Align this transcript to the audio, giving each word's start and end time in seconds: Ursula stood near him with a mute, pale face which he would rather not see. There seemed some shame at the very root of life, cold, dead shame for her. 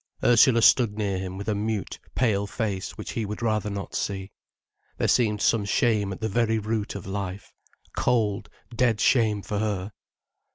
Ursula 0.23 0.63
stood 0.63 0.97
near 0.97 1.19
him 1.19 1.37
with 1.37 1.47
a 1.47 1.53
mute, 1.53 1.99
pale 2.15 2.47
face 2.47 2.97
which 2.97 3.11
he 3.11 3.23
would 3.23 3.43
rather 3.43 3.69
not 3.69 3.93
see. 3.93 4.31
There 4.97 5.07
seemed 5.07 5.43
some 5.43 5.63
shame 5.63 6.11
at 6.11 6.21
the 6.21 6.27
very 6.27 6.57
root 6.57 6.95
of 6.95 7.05
life, 7.05 7.53
cold, 7.95 8.49
dead 8.75 8.99
shame 8.99 9.43
for 9.43 9.59
her. 9.59 9.91